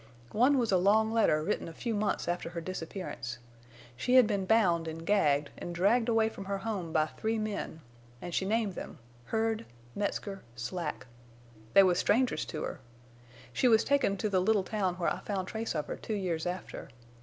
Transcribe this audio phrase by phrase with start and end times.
[0.31, 3.37] One was a long letter written a few months after her disappearance.
[3.95, 7.81] She had been bound an' gagged an' dragged away from her home by three men,
[8.19, 11.05] an' she named them—Hurd, Metzger, Slack.
[11.75, 12.79] They was strangers to her.
[13.53, 16.47] She was taken to the little town where I found trace of her two years
[16.47, 16.89] after.